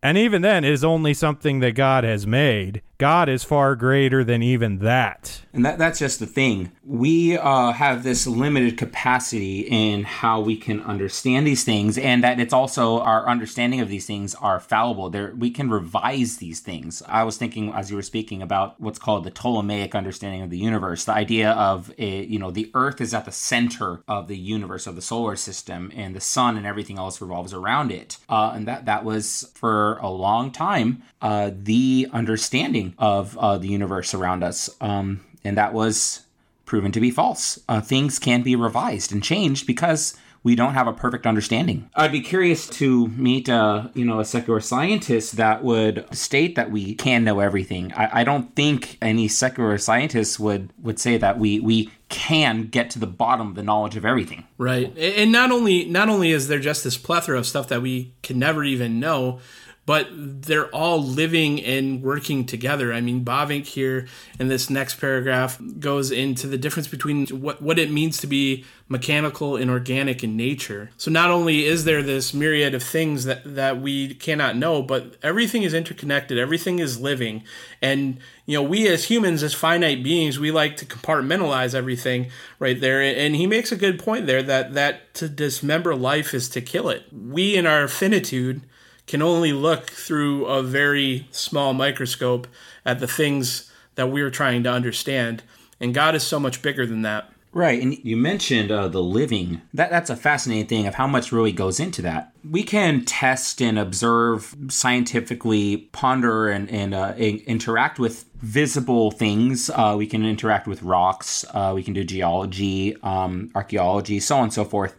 and 0.03 0.17
even 0.17 0.41
then, 0.41 0.65
it 0.65 0.71
is 0.73 0.83
only 0.83 1.13
something 1.13 1.61
that 1.61 1.75
God 1.75 2.03
has 2.03 2.27
made. 2.27 2.81
God 3.03 3.27
is 3.27 3.43
far 3.43 3.75
greater 3.75 4.23
than 4.23 4.41
even 4.41 4.77
that. 4.77 5.41
And 5.51 5.65
that, 5.65 5.77
that's 5.77 5.99
just 5.99 6.21
the 6.21 6.25
thing. 6.25 6.71
We 6.85 7.37
uh, 7.37 7.73
have 7.73 8.01
this 8.01 8.25
limited 8.25 8.77
capacity 8.77 9.59
in 9.59 10.05
how 10.05 10.39
we 10.39 10.55
can 10.55 10.81
understand 10.81 11.45
these 11.45 11.65
things, 11.65 11.97
and 11.97 12.23
that 12.23 12.39
it's 12.39 12.53
also 12.53 13.01
our 13.01 13.27
understanding 13.27 13.81
of 13.81 13.89
these 13.89 14.05
things 14.05 14.35
are 14.35 14.57
fallible. 14.57 15.09
There, 15.09 15.33
we 15.37 15.51
can 15.51 15.69
revise 15.69 16.37
these 16.37 16.61
things. 16.61 17.03
I 17.05 17.23
was 17.23 17.35
thinking 17.35 17.73
as 17.73 17.89
you 17.89 17.97
were 17.97 18.03
speaking 18.03 18.41
about 18.41 18.79
what's 18.79 18.99
called 18.99 19.25
the 19.25 19.31
Ptolemaic 19.31 19.95
understanding 19.95 20.41
of 20.41 20.49
the 20.49 20.57
universe, 20.57 21.03
the 21.03 21.11
idea 21.11 21.51
of 21.51 21.93
a, 21.97 22.23
you 22.23 22.39
know 22.39 22.51
the 22.51 22.71
Earth 22.73 23.01
is 23.01 23.13
at 23.13 23.25
the 23.25 23.33
center 23.33 24.01
of 24.07 24.29
the 24.29 24.37
universe 24.37 24.87
of 24.87 24.95
the 24.95 25.01
solar 25.01 25.35
system, 25.35 25.91
and 25.93 26.15
the 26.15 26.21
sun 26.21 26.55
and 26.55 26.65
everything 26.65 26.97
else 26.97 27.19
revolves 27.19 27.53
around 27.53 27.91
it. 27.91 28.17
Uh, 28.29 28.53
and 28.55 28.65
that 28.65 28.85
that 28.85 29.03
was 29.03 29.51
for 29.55 29.97
a 29.97 30.09
long 30.09 30.51
time 30.51 31.03
uh, 31.23 31.51
the 31.53 32.07
understanding 32.11 32.92
of 32.97 33.37
uh, 33.37 33.57
the 33.57 33.67
universe 33.67 34.13
around 34.13 34.43
us. 34.43 34.69
Um, 34.81 35.21
and 35.43 35.57
that 35.57 35.73
was 35.73 36.21
proven 36.65 36.91
to 36.91 36.99
be 36.99 37.11
false. 37.11 37.59
Uh, 37.67 37.81
things 37.81 38.19
can 38.19 38.41
be 38.41 38.55
revised 38.55 39.11
and 39.11 39.23
changed 39.23 39.67
because 39.67 40.15
we 40.43 40.55
don't 40.55 40.73
have 40.73 40.87
a 40.87 40.93
perfect 40.93 41.25
understanding. 41.25 41.89
I'd 41.95 42.11
be 42.11 42.21
curious 42.21 42.67
to 42.67 43.07
meet, 43.09 43.47
uh, 43.47 43.87
you 43.93 44.03
know, 44.03 44.19
a 44.19 44.25
secular 44.25 44.59
scientist 44.59 45.37
that 45.37 45.63
would 45.63 46.05
state 46.11 46.55
that 46.55 46.69
we 46.69 46.95
can 46.95 47.23
know 47.23 47.39
everything. 47.39 47.93
I, 47.93 48.21
I 48.21 48.23
don't 48.23 48.53
think 48.55 48.97
any 49.01 49.29
secular 49.29 49.77
scientist 49.77 50.39
would 50.39 50.71
would 50.81 50.99
say 50.99 51.17
that 51.17 51.39
we 51.39 51.59
we 51.59 51.91
can 52.09 52.67
get 52.67 52.89
to 52.91 52.99
the 52.99 53.07
bottom 53.07 53.49
of 53.49 53.55
the 53.55 53.63
knowledge 53.63 53.95
of 53.95 54.05
everything. 54.05 54.45
Right, 54.57 54.95
and 54.97 55.31
not 55.31 55.51
only 55.51 55.85
not 55.85 56.09
only 56.09 56.31
is 56.31 56.49
there 56.49 56.59
just 56.59 56.83
this 56.83 56.97
plethora 56.97 57.37
of 57.37 57.45
stuff 57.45 57.69
that 57.69 57.81
we 57.81 58.13
can 58.21 58.37
never 58.37 58.63
even 58.63 58.99
know 58.99 59.39
but 59.85 60.07
they're 60.11 60.67
all 60.67 61.03
living 61.03 61.61
and 61.61 62.01
working 62.01 62.45
together. 62.45 62.93
I 62.93 63.01
mean, 63.01 63.25
Bavinck 63.25 63.65
here 63.65 64.07
in 64.39 64.47
this 64.47 64.69
next 64.69 64.95
paragraph 64.95 65.59
goes 65.79 66.09
into 66.09 66.47
the 66.47 66.57
difference 66.57 66.87
between 66.87 67.27
what, 67.27 67.61
what 67.61 67.77
it 67.77 67.91
means 67.91 68.17
to 68.19 68.27
be 68.27 68.63
mechanical 68.87 69.55
and 69.57 69.69
organic 69.69 70.23
in 70.23 70.37
nature. 70.37 70.91
So 70.97 71.11
not 71.11 71.31
only 71.31 71.65
is 71.65 71.83
there 71.83 72.01
this 72.01 72.33
myriad 72.33 72.73
of 72.73 72.83
things 72.83 73.25
that, 73.25 73.55
that 73.55 73.81
we 73.81 74.13
cannot 74.15 74.55
know, 74.55 74.81
but 74.81 75.17
everything 75.21 75.63
is 75.63 75.73
interconnected, 75.73 76.37
everything 76.37 76.79
is 76.79 76.99
living. 76.99 77.43
And, 77.81 78.19
you 78.45 78.57
know, 78.57 78.63
we 78.63 78.87
as 78.87 79.05
humans, 79.05 79.43
as 79.43 79.53
finite 79.53 80.03
beings, 80.03 80.39
we 80.39 80.51
like 80.51 80.77
to 80.77 80.85
compartmentalize 80.85 81.73
everything 81.73 82.29
right 82.59 82.79
there. 82.79 83.01
And 83.01 83.35
he 83.35 83.47
makes 83.47 83.71
a 83.71 83.77
good 83.77 83.99
point 83.99 84.27
there 84.27 84.43
that, 84.43 84.73
that 84.75 85.13
to 85.15 85.27
dismember 85.27 85.95
life 85.95 86.33
is 86.33 86.47
to 86.49 86.61
kill 86.61 86.87
it. 86.89 87.03
We 87.11 87.55
in 87.55 87.65
our 87.65 87.87
finitude 87.87 88.61
can 89.07 89.21
only 89.21 89.53
look 89.53 89.91
through 89.91 90.45
a 90.45 90.63
very 90.63 91.27
small 91.31 91.73
microscope 91.73 92.47
at 92.85 92.99
the 92.99 93.07
things 93.07 93.71
that 93.95 94.07
we're 94.07 94.31
trying 94.31 94.63
to 94.63 94.71
understand. 94.71 95.43
And 95.79 95.93
God 95.93 96.15
is 96.15 96.23
so 96.23 96.39
much 96.39 96.61
bigger 96.61 96.85
than 96.85 97.01
that. 97.01 97.29
Right, 97.55 97.79
and 97.79 98.03
you 98.03 98.17
mentioned 98.17 98.71
uh, 98.71 98.87
the 98.87 99.03
living. 99.03 99.61
That 99.75 99.91
that's 99.91 100.09
a 100.09 100.15
fascinating 100.15 100.65
thing 100.65 100.87
of 100.87 100.95
how 100.95 101.05
much 101.05 101.31
really 101.31 101.51
goes 101.51 101.79
into 101.79 102.01
that. 102.01 102.33
We 102.49 102.63
can 102.63 103.05
test 103.05 103.61
and 103.61 103.77
observe, 103.77 104.55
scientifically 104.69 105.77
ponder 105.91 106.49
and 106.49 106.67
and 106.71 106.95
uh, 106.95 107.13
interact 107.15 107.99
with 107.99 108.25
visible 108.41 109.11
things. 109.11 109.69
Uh, 109.69 109.93
we 109.95 110.07
can 110.07 110.25
interact 110.25 110.65
with 110.65 110.81
rocks. 110.81 111.45
Uh, 111.53 111.73
we 111.75 111.83
can 111.83 111.93
do 111.93 112.03
geology, 112.03 112.97
um, 113.03 113.51
archaeology, 113.53 114.19
so 114.19 114.37
on 114.37 114.45
and 114.45 114.53
so 114.53 114.65
forth 114.65 114.95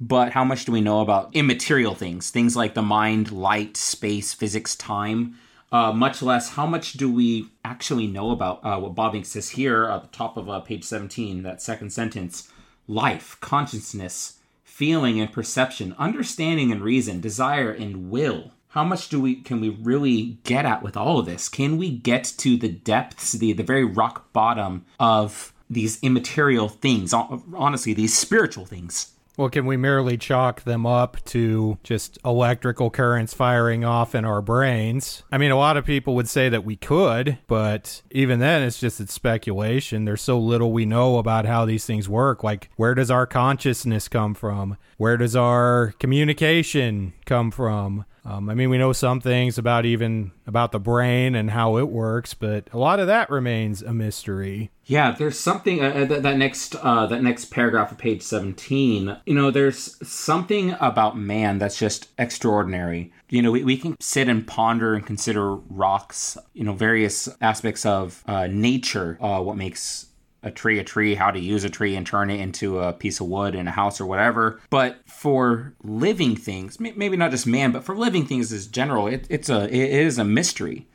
but 0.00 0.32
how 0.32 0.44
much 0.44 0.64
do 0.64 0.72
we 0.72 0.80
know 0.80 1.00
about 1.00 1.34
immaterial 1.34 1.94
things, 1.94 2.30
things 2.30 2.56
like 2.56 2.74
the 2.74 2.82
mind, 2.82 3.32
light, 3.32 3.76
space, 3.76 4.34
physics, 4.34 4.76
time? 4.76 5.38
Uh, 5.72 5.92
much 5.92 6.22
less, 6.22 6.50
how 6.50 6.66
much 6.66 6.92
do 6.94 7.10
we 7.10 7.48
actually 7.64 8.06
know 8.06 8.30
about 8.30 8.60
uh, 8.64 8.78
what 8.78 8.94
Bavinck 8.94 9.26
says 9.26 9.50
here 9.50 9.84
at 9.84 10.02
the 10.02 10.08
top 10.08 10.36
of 10.36 10.48
uh, 10.48 10.60
page 10.60 10.84
17, 10.84 11.42
that 11.42 11.60
second 11.60 11.90
sentence 11.92 12.50
life, 12.88 13.36
consciousness, 13.40 14.38
feeling 14.62 15.20
and 15.20 15.32
perception, 15.32 15.94
understanding 15.98 16.70
and 16.70 16.82
reason, 16.82 17.20
desire 17.20 17.70
and 17.70 18.10
will. 18.10 18.52
How 18.68 18.84
much 18.84 19.08
do 19.08 19.20
we 19.20 19.36
can 19.36 19.60
we 19.60 19.70
really 19.70 20.38
get 20.44 20.66
at 20.66 20.82
with 20.82 20.96
all 20.96 21.18
of 21.18 21.26
this? 21.26 21.48
Can 21.48 21.78
we 21.78 21.90
get 21.90 22.24
to 22.38 22.56
the 22.58 22.68
depths, 22.68 23.32
the 23.32 23.54
the 23.54 23.62
very 23.62 23.84
rock 23.84 24.32
bottom 24.34 24.84
of 25.00 25.52
these 25.68 25.98
immaterial 26.02 26.68
things, 26.68 27.12
honestly, 27.12 27.94
these 27.94 28.16
spiritual 28.16 28.66
things? 28.66 29.15
Well, 29.36 29.50
can 29.50 29.66
we 29.66 29.76
merely 29.76 30.16
chalk 30.16 30.62
them 30.62 30.86
up 30.86 31.22
to 31.26 31.78
just 31.82 32.18
electrical 32.24 32.88
currents 32.88 33.34
firing 33.34 33.84
off 33.84 34.14
in 34.14 34.24
our 34.24 34.40
brains? 34.40 35.24
I 35.30 35.36
mean, 35.36 35.50
a 35.50 35.58
lot 35.58 35.76
of 35.76 35.84
people 35.84 36.14
would 36.14 36.28
say 36.28 36.48
that 36.48 36.64
we 36.64 36.76
could, 36.76 37.38
but 37.46 38.00
even 38.10 38.38
then, 38.38 38.62
it's 38.62 38.80
just 38.80 38.98
it's 38.98 39.12
speculation. 39.12 40.06
There's 40.06 40.22
so 40.22 40.38
little 40.38 40.72
we 40.72 40.86
know 40.86 41.18
about 41.18 41.44
how 41.44 41.66
these 41.66 41.84
things 41.84 42.08
work. 42.08 42.42
Like, 42.42 42.70
where 42.76 42.94
does 42.94 43.10
our 43.10 43.26
consciousness 43.26 44.08
come 44.08 44.32
from? 44.32 44.78
Where 44.96 45.18
does 45.18 45.36
our 45.36 45.92
communication 45.98 47.12
come 47.26 47.50
from? 47.50 48.06
Um, 48.26 48.50
I 48.50 48.54
mean, 48.54 48.70
we 48.70 48.78
know 48.78 48.92
some 48.92 49.20
things 49.20 49.56
about 49.56 49.84
even 49.84 50.32
about 50.48 50.72
the 50.72 50.80
brain 50.80 51.36
and 51.36 51.50
how 51.50 51.76
it 51.76 51.88
works, 51.88 52.34
but 52.34 52.68
a 52.72 52.78
lot 52.78 52.98
of 52.98 53.06
that 53.06 53.30
remains 53.30 53.82
a 53.82 53.92
mystery. 53.94 54.72
Yeah, 54.84 55.12
there's 55.12 55.38
something 55.38 55.82
uh, 55.82 56.06
that, 56.06 56.24
that 56.24 56.36
next 56.36 56.74
uh, 56.74 57.06
that 57.06 57.22
next 57.22 57.46
paragraph 57.46 57.92
of 57.92 57.98
page 57.98 58.22
17. 58.22 59.16
You 59.26 59.34
know, 59.34 59.52
there's 59.52 59.96
something 60.06 60.74
about 60.80 61.16
man 61.16 61.58
that's 61.58 61.78
just 61.78 62.08
extraordinary. 62.18 63.12
You 63.28 63.42
know, 63.42 63.52
we, 63.52 63.62
we 63.62 63.76
can 63.76 63.96
sit 64.00 64.28
and 64.28 64.44
ponder 64.44 64.94
and 64.94 65.06
consider 65.06 65.54
rocks. 65.54 66.36
You 66.52 66.64
know, 66.64 66.72
various 66.72 67.28
aspects 67.40 67.86
of 67.86 68.24
uh, 68.26 68.48
nature, 68.48 69.18
uh, 69.20 69.40
what 69.40 69.56
makes 69.56 70.06
a 70.42 70.50
tree 70.50 70.78
a 70.78 70.84
tree, 70.84 71.14
how 71.14 71.30
to 71.30 71.40
use 71.40 71.64
a 71.64 71.70
tree 71.70 71.96
and 71.96 72.06
turn 72.06 72.30
it 72.30 72.40
into 72.40 72.78
a 72.78 72.92
piece 72.92 73.20
of 73.20 73.26
wood 73.26 73.54
in 73.54 73.66
a 73.66 73.72
house 73.72 74.00
or 74.00 74.06
whatever. 74.06 74.60
But 74.70 75.00
for 75.06 75.74
living 75.82 76.36
things, 76.36 76.78
maybe 76.78 77.16
not 77.16 77.30
just 77.30 77.46
man, 77.46 77.72
but 77.72 77.84
for 77.84 77.96
living 77.96 78.26
things 78.26 78.52
as 78.52 78.66
general, 78.66 79.06
it, 79.06 79.26
it's 79.28 79.48
a 79.48 79.64
it 79.64 79.90
is 79.90 80.18
a 80.18 80.24
mystery. 80.24 80.88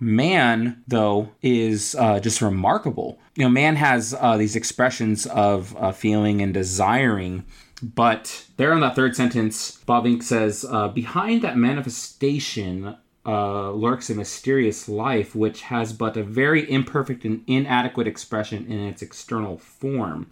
Man, 0.00 0.82
though, 0.88 1.30
is 1.40 1.94
uh, 1.94 2.18
just 2.18 2.42
remarkable. 2.42 3.18
You 3.36 3.44
know, 3.44 3.48
man 3.48 3.76
has 3.76 4.14
uh, 4.18 4.36
these 4.36 4.56
expressions 4.56 5.24
of 5.26 5.74
uh, 5.76 5.92
feeling 5.92 6.42
and 6.42 6.52
desiring 6.52 7.44
but 7.82 8.46
there 8.56 8.72
in 8.72 8.80
that 8.80 8.94
third 8.94 9.14
sentence, 9.14 9.82
Bavinck 9.86 10.22
says, 10.22 10.64
uh, 10.68 10.88
behind 10.88 11.42
that 11.42 11.56
manifestation 11.56 12.96
uh, 13.26 13.70
lurks 13.70 14.10
a 14.10 14.14
mysterious 14.14 14.88
life 14.88 15.34
which 15.34 15.62
has 15.62 15.92
but 15.92 16.16
a 16.16 16.22
very 16.22 16.70
imperfect 16.70 17.24
and 17.24 17.42
inadequate 17.46 18.06
expression 18.06 18.66
in 18.66 18.78
its 18.80 19.02
external 19.02 19.56
form. 19.58 20.30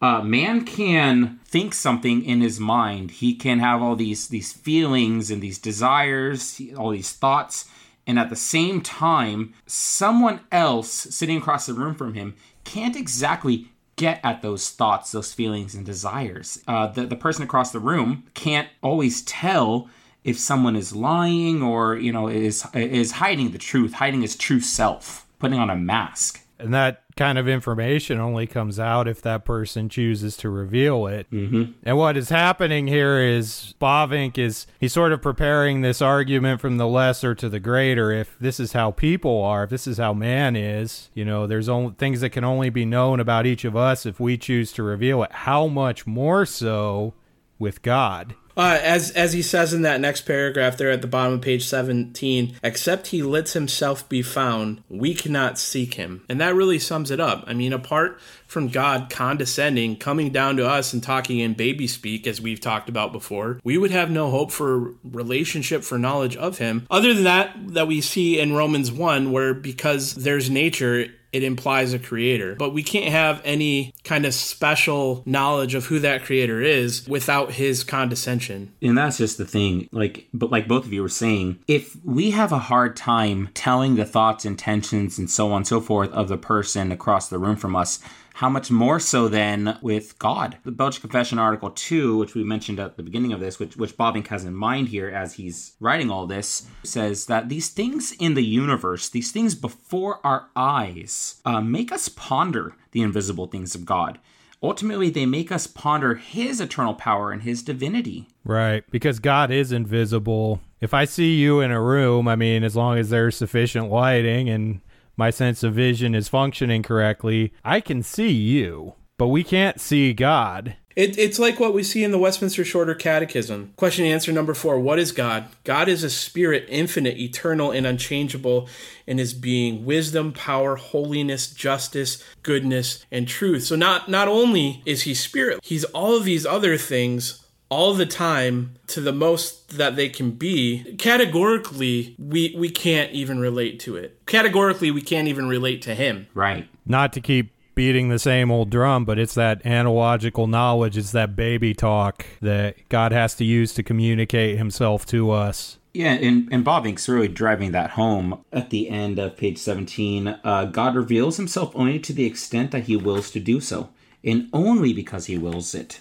Uh, 0.00 0.20
man 0.20 0.64
can 0.64 1.38
think 1.44 1.72
something 1.72 2.24
in 2.24 2.40
his 2.40 2.58
mind. 2.58 3.12
He 3.12 3.34
can 3.34 3.60
have 3.60 3.80
all 3.80 3.94
these 3.94 4.26
these 4.28 4.52
feelings 4.52 5.30
and 5.30 5.40
these 5.40 5.58
desires, 5.58 6.60
all 6.76 6.90
these 6.90 7.12
thoughts, 7.12 7.68
and 8.04 8.18
at 8.18 8.28
the 8.28 8.36
same 8.36 8.80
time, 8.80 9.54
someone 9.64 10.40
else 10.50 10.90
sitting 10.90 11.36
across 11.36 11.66
the 11.66 11.74
room 11.74 11.94
from 11.94 12.14
him 12.14 12.34
can't 12.64 12.96
exactly 12.96 13.68
get 13.94 14.20
at 14.24 14.42
those 14.42 14.70
thoughts, 14.70 15.12
those 15.12 15.32
feelings, 15.32 15.76
and 15.76 15.86
desires. 15.86 16.60
Uh, 16.66 16.88
the 16.88 17.06
the 17.06 17.14
person 17.14 17.44
across 17.44 17.70
the 17.70 17.78
room 17.78 18.24
can't 18.34 18.68
always 18.82 19.22
tell 19.22 19.88
if 20.24 20.38
someone 20.38 20.76
is 20.76 20.94
lying 20.94 21.62
or 21.62 21.96
you 21.96 22.12
know 22.12 22.28
is 22.28 22.66
is 22.74 23.12
hiding 23.12 23.50
the 23.50 23.58
truth, 23.58 23.94
hiding 23.94 24.22
his 24.22 24.36
true 24.36 24.60
self, 24.60 25.26
putting 25.38 25.58
on 25.58 25.70
a 25.70 25.76
mask. 25.76 26.40
And 26.58 26.72
that 26.74 27.02
kind 27.16 27.38
of 27.38 27.48
information 27.48 28.20
only 28.20 28.46
comes 28.46 28.78
out 28.78 29.08
if 29.08 29.20
that 29.22 29.44
person 29.44 29.88
chooses 29.88 30.36
to 30.38 30.48
reveal 30.48 31.08
it. 31.08 31.28
Mm-hmm. 31.30 31.72
And 31.82 31.96
what 31.96 32.16
is 32.16 32.28
happening 32.28 32.86
here 32.86 33.18
is 33.20 33.74
Bavinck 33.80 34.38
is 34.38 34.68
he's 34.78 34.92
sort 34.92 35.12
of 35.12 35.20
preparing 35.20 35.80
this 35.80 36.00
argument 36.00 36.60
from 36.60 36.76
the 36.76 36.86
lesser 36.86 37.34
to 37.34 37.48
the 37.48 37.58
greater. 37.58 38.12
If 38.12 38.38
this 38.38 38.60
is 38.60 38.74
how 38.74 38.92
people 38.92 39.42
are, 39.42 39.64
if 39.64 39.70
this 39.70 39.88
is 39.88 39.98
how 39.98 40.14
man 40.14 40.54
is, 40.54 41.10
you 41.14 41.24
know, 41.24 41.48
there's 41.48 41.68
only 41.68 41.94
things 41.98 42.20
that 42.20 42.30
can 42.30 42.44
only 42.44 42.70
be 42.70 42.84
known 42.84 43.18
about 43.18 43.44
each 43.44 43.64
of 43.64 43.76
us 43.76 44.06
if 44.06 44.20
we 44.20 44.38
choose 44.38 44.72
to 44.74 44.84
reveal 44.84 45.24
it. 45.24 45.32
How 45.32 45.66
much 45.66 46.06
more 46.06 46.46
so 46.46 47.14
with 47.58 47.82
God? 47.82 48.36
Uh, 48.56 48.78
as 48.82 49.10
as 49.12 49.32
he 49.32 49.42
says 49.42 49.72
in 49.72 49.82
that 49.82 50.00
next 50.00 50.22
paragraph 50.22 50.76
there 50.76 50.90
at 50.90 51.00
the 51.00 51.08
bottom 51.08 51.34
of 51.34 51.40
page 51.40 51.64
17, 51.64 52.56
except 52.62 53.08
he 53.08 53.22
lets 53.22 53.52
himself 53.54 54.08
be 54.08 54.22
found, 54.22 54.82
we 54.88 55.14
cannot 55.14 55.58
seek 55.58 55.94
him. 55.94 56.24
And 56.28 56.40
that 56.40 56.54
really 56.54 56.78
sums 56.78 57.10
it 57.10 57.20
up. 57.20 57.44
I 57.46 57.54
mean, 57.54 57.72
apart 57.72 58.20
from 58.46 58.68
God 58.68 59.08
condescending, 59.08 59.96
coming 59.96 60.30
down 60.30 60.56
to 60.58 60.68
us 60.68 60.92
and 60.92 61.02
talking 61.02 61.38
in 61.38 61.54
baby 61.54 61.86
speak, 61.86 62.26
as 62.26 62.40
we've 62.40 62.60
talked 62.60 62.88
about 62.88 63.12
before, 63.12 63.58
we 63.64 63.78
would 63.78 63.90
have 63.90 64.10
no 64.10 64.30
hope 64.30 64.50
for 64.50 64.92
relationship, 65.02 65.82
for 65.82 65.98
knowledge 65.98 66.36
of 66.36 66.58
him. 66.58 66.86
Other 66.90 67.14
than 67.14 67.24
that, 67.24 67.54
that 67.68 67.88
we 67.88 68.00
see 68.02 68.38
in 68.38 68.52
Romans 68.52 68.92
1, 68.92 69.32
where 69.32 69.54
because 69.54 70.14
there's 70.14 70.50
nature, 70.50 71.06
it 71.32 71.42
implies 71.42 71.92
a 71.92 71.98
creator. 71.98 72.54
But 72.54 72.74
we 72.74 72.82
can't 72.82 73.10
have 73.10 73.40
any 73.44 73.94
kind 74.04 74.26
of 74.26 74.34
special 74.34 75.22
knowledge 75.26 75.74
of 75.74 75.86
who 75.86 75.98
that 76.00 76.24
creator 76.24 76.60
is 76.60 77.06
without 77.08 77.52
his 77.52 77.84
condescension. 77.84 78.72
And 78.82 78.96
that's 78.96 79.18
just 79.18 79.38
the 79.38 79.46
thing. 79.46 79.88
Like 79.92 80.28
but 80.34 80.50
like 80.50 80.68
both 80.68 80.84
of 80.84 80.92
you 80.92 81.02
were 81.02 81.08
saying, 81.08 81.58
if 81.66 81.96
we 82.04 82.30
have 82.32 82.52
a 82.52 82.58
hard 82.58 82.96
time 82.96 83.48
telling 83.54 83.96
the 83.96 84.04
thoughts, 84.04 84.44
intentions, 84.44 85.18
and 85.18 85.30
so 85.30 85.50
on 85.52 85.58
and 85.58 85.66
so 85.66 85.80
forth 85.80 86.10
of 86.10 86.28
the 86.28 86.36
person 86.36 86.92
across 86.92 87.28
the 87.28 87.38
room 87.38 87.56
from 87.56 87.74
us, 87.76 87.98
how 88.34 88.48
much 88.48 88.70
more 88.70 88.98
so 88.98 89.28
then 89.28 89.78
with 89.82 90.18
God? 90.18 90.56
The 90.64 90.70
Belgic 90.70 91.00
Confession 91.00 91.38
Article 91.38 91.70
2, 91.70 92.16
which 92.16 92.34
we 92.34 92.44
mentioned 92.44 92.80
at 92.80 92.96
the 92.96 93.02
beginning 93.02 93.32
of 93.32 93.40
this, 93.40 93.58
which, 93.58 93.76
which 93.76 93.96
Bavinck 93.96 94.28
has 94.28 94.44
in 94.44 94.54
mind 94.54 94.88
here 94.88 95.08
as 95.08 95.34
he's 95.34 95.74
writing 95.80 96.10
all 96.10 96.26
this, 96.26 96.66
says 96.82 97.26
that 97.26 97.48
these 97.48 97.68
things 97.68 98.12
in 98.18 98.34
the 98.34 98.44
universe, 98.44 99.08
these 99.08 99.32
things 99.32 99.54
before 99.54 100.18
our 100.24 100.48
eyes, 100.56 101.21
uh, 101.44 101.60
make 101.60 101.92
us 101.92 102.08
ponder 102.08 102.74
the 102.92 103.02
invisible 103.02 103.46
things 103.46 103.74
of 103.74 103.84
God. 103.84 104.18
Ultimately, 104.62 105.10
they 105.10 105.26
make 105.26 105.50
us 105.50 105.66
ponder 105.66 106.14
his 106.14 106.60
eternal 106.60 106.94
power 106.94 107.32
and 107.32 107.42
his 107.42 107.62
divinity. 107.62 108.28
Right, 108.44 108.84
because 108.90 109.18
God 109.18 109.50
is 109.50 109.72
invisible. 109.72 110.60
If 110.80 110.94
I 110.94 111.04
see 111.04 111.36
you 111.36 111.60
in 111.60 111.72
a 111.72 111.82
room, 111.82 112.28
I 112.28 112.36
mean, 112.36 112.62
as 112.62 112.76
long 112.76 112.96
as 112.98 113.10
there's 113.10 113.36
sufficient 113.36 113.90
lighting 113.90 114.48
and 114.48 114.80
my 115.16 115.30
sense 115.30 115.62
of 115.62 115.74
vision 115.74 116.14
is 116.14 116.28
functioning 116.28 116.82
correctly, 116.82 117.52
I 117.64 117.80
can 117.80 118.02
see 118.02 118.30
you, 118.30 118.94
but 119.18 119.28
we 119.28 119.42
can't 119.44 119.80
see 119.80 120.12
God. 120.12 120.76
It, 120.96 121.18
it's 121.18 121.38
like 121.38 121.58
what 121.58 121.74
we 121.74 121.82
see 121.82 122.04
in 122.04 122.10
the 122.10 122.18
Westminster 122.18 122.64
Shorter 122.64 122.94
Catechism. 122.94 123.72
Question 123.76 124.04
and 124.04 124.14
answer 124.14 124.32
number 124.32 124.54
four 124.54 124.78
What 124.78 124.98
is 124.98 125.12
God? 125.12 125.48
God 125.64 125.88
is 125.88 126.02
a 126.04 126.10
spirit, 126.10 126.66
infinite, 126.68 127.18
eternal, 127.18 127.70
and 127.70 127.86
unchangeable 127.86 128.68
in 129.06 129.18
his 129.18 129.34
being 129.34 129.84
wisdom, 129.84 130.32
power, 130.32 130.76
holiness, 130.76 131.52
justice, 131.52 132.22
goodness, 132.42 133.04
and 133.10 133.26
truth. 133.26 133.64
So, 133.64 133.76
not, 133.76 134.08
not 134.08 134.28
only 134.28 134.82
is 134.84 135.02
he 135.02 135.14
spirit, 135.14 135.60
he's 135.62 135.84
all 135.84 136.16
of 136.16 136.24
these 136.24 136.46
other 136.46 136.76
things 136.76 137.42
all 137.72 137.94
the 137.94 138.04
time 138.04 138.74
to 138.86 139.00
the 139.00 139.14
most 139.14 139.78
that 139.78 139.96
they 139.96 140.06
can 140.06 140.32
be 140.32 140.94
categorically 140.98 142.14
we 142.18 142.54
we 142.54 142.68
can't 142.68 143.10
even 143.12 143.38
relate 143.40 143.80
to 143.80 143.96
it 143.96 144.20
categorically 144.26 144.90
we 144.90 145.00
can't 145.00 145.26
even 145.26 145.48
relate 145.48 145.80
to 145.80 145.94
him 145.94 146.26
right 146.34 146.68
not 146.84 147.14
to 147.14 147.20
keep 147.22 147.50
beating 147.74 148.08
the 148.08 148.18
same 148.18 148.50
old 148.50 148.70
drum 148.70 149.04
but 149.04 149.18
it's 149.18 149.34
that 149.34 149.64
analogical 149.66 150.46
knowledge 150.46 150.96
it's 150.96 151.12
that 151.12 151.34
baby 151.36 151.74
talk 151.74 152.26
that 152.40 152.76
god 152.88 153.12
has 153.12 153.34
to 153.34 153.44
use 153.44 153.72
to 153.74 153.82
communicate 153.82 154.58
himself 154.58 155.06
to 155.06 155.30
us 155.30 155.78
yeah, 155.94 156.12
and, 156.12 156.48
and 156.50 156.64
Bavinck's 156.64 157.06
really 157.06 157.28
driving 157.28 157.72
that 157.72 157.90
home 157.90 158.42
at 158.50 158.70
the 158.70 158.88
end 158.88 159.18
of 159.18 159.36
page 159.36 159.58
17. 159.58 160.38
Uh, 160.42 160.64
God 160.64 160.94
reveals 160.94 161.36
himself 161.36 161.70
only 161.74 161.98
to 161.98 162.14
the 162.14 162.24
extent 162.24 162.70
that 162.70 162.84
he 162.84 162.96
wills 162.96 163.30
to 163.32 163.40
do 163.40 163.60
so, 163.60 163.90
and 164.24 164.48
only 164.54 164.94
because 164.94 165.26
he 165.26 165.36
wills 165.36 165.74
it 165.74 166.00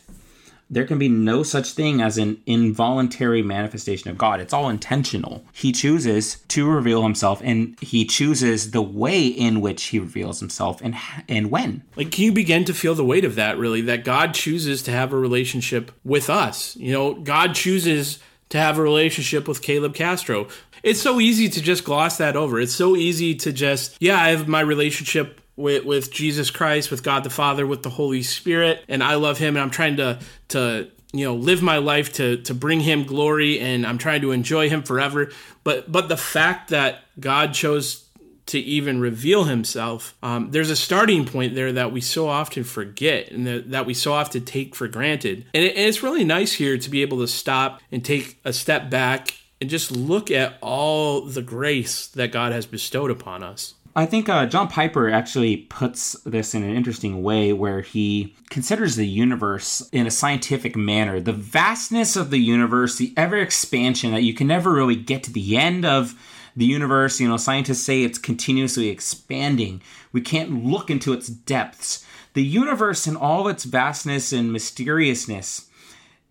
there 0.72 0.86
can 0.86 0.98
be 0.98 1.10
no 1.10 1.44
such 1.44 1.72
thing 1.72 2.02
as 2.02 2.18
an 2.18 2.42
involuntary 2.46 3.44
manifestation 3.44 4.10
of 4.10 4.18
God. 4.18 4.40
It's 4.40 4.54
all 4.54 4.70
intentional. 4.70 5.44
He 5.52 5.74
chooses 5.74 6.38
to 6.48 6.68
reveal 6.68 7.04
himself 7.04 7.42
and 7.44 7.78
he 7.82 8.06
chooses 8.06 8.72
the 8.72 8.82
way 8.82 9.28
in 9.28 9.60
which 9.60 9.84
he 9.84 10.00
reveals 10.00 10.40
himself 10.40 10.80
and 10.82 10.96
and 11.28 11.52
when. 11.52 11.84
Like 11.98 12.12
can 12.12 12.24
you 12.24 12.32
begin 12.32 12.64
to 12.66 12.74
feel 12.74 12.96
the 12.96 13.06
weight 13.06 13.26
of 13.26 13.36
that 13.36 13.58
really 13.58 13.82
that 13.82 14.06
God 14.06 14.34
chooses 14.34 14.82
to 14.84 14.92
have 14.92 15.12
a 15.12 15.18
relationship 15.18 15.92
with 16.06 16.30
us. 16.30 16.76
You 16.78 16.94
know, 16.94 17.14
God 17.16 17.54
chooses 17.54 18.20
to 18.50 18.58
have 18.58 18.78
a 18.78 18.82
relationship 18.82 19.48
with 19.48 19.62
Caleb 19.62 19.94
Castro. 19.94 20.48
It's 20.84 21.02
so 21.02 21.20
easy 21.20 21.50
to 21.50 21.62
just 21.62 21.84
gloss 21.84 22.18
that 22.18 22.36
over. 22.36 22.60
It's 22.60 22.74
so 22.74 22.96
easy 22.96 23.36
to 23.36 23.52
just, 23.52 23.98
yeah, 24.00 24.22
I 24.22 24.30
have 24.30 24.48
my 24.48 24.62
relationship 24.62 25.41
with, 25.56 25.86
with 25.86 26.12
Jesus 26.12 26.50
Christ, 26.50 26.92
with 26.92 27.04
God 27.04 27.24
the 27.24 27.30
Father, 27.30 27.68
with 27.68 27.84
the 27.84 27.90
Holy 27.90 28.24
Spirit, 28.24 28.84
and 28.88 29.04
I 29.04 29.16
love 29.16 29.38
Him, 29.38 29.56
and 29.56 29.64
I'm 29.64 29.72
trying 29.72 29.98
to 29.98 30.20
to 30.50 30.90
you 31.14 31.26
know 31.26 31.36
live 31.36 31.62
my 31.62 31.78
life 31.78 32.14
to 32.14 32.38
to 32.44 32.54
bring 32.54 32.80
Him 32.80 33.04
glory, 33.04 33.60
and 33.60 33.86
I'm 33.86 33.98
trying 33.98 34.22
to 34.22 34.32
enjoy 34.32 34.70
Him 34.70 34.84
forever. 34.84 35.32
But 35.64 35.92
but 35.92 36.10
the 36.10 36.18
fact 36.18 36.70
that 36.70 37.00
God 37.20 37.54
chose 37.54 38.08
to 38.48 38.60
even 38.60 39.00
reveal 39.00 39.46
himself, 39.46 40.16
um, 40.22 40.52
there's 40.52 40.70
a 40.70 40.76
starting 40.76 41.26
point 41.26 41.56
there 41.56 41.72
that 41.72 41.94
we 41.94 42.02
so 42.02 42.28
often 42.28 42.66
forget 42.66 43.32
and 43.32 43.48
that, 43.48 43.72
that 43.72 43.86
we 43.86 43.94
so 43.94 44.12
often 44.12 44.44
take 44.44 44.76
for 44.76 44.90
granted. 44.90 45.46
And, 45.54 45.64
it, 45.64 45.78
and 45.78 45.88
it's 45.88 46.04
really 46.04 46.26
nice 46.26 46.52
here 46.54 46.78
to 46.78 46.90
be 46.90 47.02
able 47.02 47.20
to 47.20 47.28
stop 47.28 47.82
and 47.92 48.04
take 48.04 48.40
a 48.44 48.52
step 48.52 48.90
back 48.90 49.36
and 49.62 49.70
just 49.70 49.92
look 49.92 50.32
at 50.32 50.58
all 50.60 51.22
the 51.22 51.42
grace 51.42 52.08
that 52.08 52.32
God 52.32 52.52
has 52.52 52.66
bestowed 52.66 53.12
upon 53.12 53.44
us. 53.44 53.76
I 53.94 54.06
think 54.06 54.30
uh, 54.30 54.46
John 54.46 54.70
Piper 54.70 55.10
actually 55.10 55.58
puts 55.58 56.14
this 56.24 56.56
in 56.56 56.64
an 56.64 56.74
interesting 56.74 57.24
way 57.24 57.52
where 57.52 57.82
he 57.82 58.34
considers 58.50 58.96
the 58.96 59.08
universe 59.08 59.88
in 59.92 60.08
a 60.08 60.12
scientific 60.12 60.78
manner. 60.78 61.20
The 61.20 61.34
vastness 61.34 62.16
of 62.16 62.30
the 62.30 62.40
universe, 62.40 62.98
the 62.98 63.14
ever 63.18 63.36
expansion 63.38 64.12
that 64.12 64.24
you 64.24 64.34
can 64.34 64.48
never 64.48 64.72
really 64.72 64.96
get 64.96 65.24
to 65.24 65.34
the 65.34 65.58
end 65.58 65.84
of 65.84 66.16
the 66.56 66.66
universe. 66.66 67.20
You 67.20 67.28
know, 67.28 67.36
scientists 67.36 67.84
say 67.84 68.04
it's 68.04 68.18
continuously 68.18 68.88
expanding. 68.88 69.82
We 70.14 70.22
can't 70.22 70.64
look 70.64 70.90
into 70.90 71.12
its 71.12 71.28
depths. 71.28 72.06
The 72.34 72.44
universe, 72.44 73.08
in 73.08 73.18
all 73.18 73.50
its 73.50 73.66
vastness 73.66 74.32
and 74.32 74.54
mysteriousness, 74.54 75.68